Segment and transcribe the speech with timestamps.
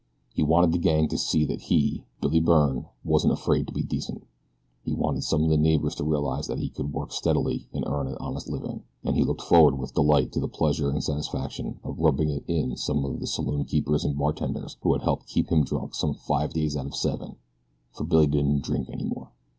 [0.33, 4.23] He wanted the gang to see that he, Billy Byrne, wasn't afraid to be decent.
[4.83, 8.07] He wanted some of the neighbors to realize that he could work steadily and earn
[8.07, 11.99] an honest living, and he looked forward with delight to the pleasure and satisfaction of
[11.99, 15.51] rubbing it in to some of the saloon keepers and bartenders who had helped keep
[15.51, 17.35] him drunk some five days out of seven,
[17.91, 19.29] for Billy didn't drink any more.